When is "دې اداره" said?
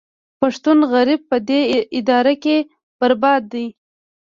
1.49-2.33